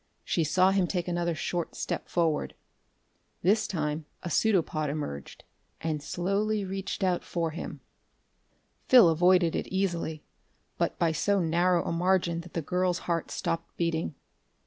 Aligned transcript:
She 0.23 0.43
saw 0.43 0.71
him 0.71 0.87
take 0.87 1.07
another 1.07 1.35
short 1.35 1.75
step 1.75 2.09
forward. 2.09 2.55
This 3.43 3.67
time 3.67 4.07
a 4.23 4.31
pseudopod 4.31 4.89
emerged, 4.89 5.43
and 5.79 5.97
reached 5.99 6.07
slowly 6.07 6.83
out 7.03 7.23
for 7.23 7.51
him. 7.51 7.81
Phil 8.87 9.09
avoided 9.09 9.55
it 9.55 9.67
easily, 9.67 10.23
but 10.79 10.97
by 10.97 11.11
so 11.11 11.39
narrow 11.39 11.85
a 11.85 11.91
margin 11.91 12.41
that 12.41 12.53
the 12.53 12.63
girl's 12.63 12.97
heart 13.05 13.29
stopped 13.29 13.77
beating. 13.77 14.15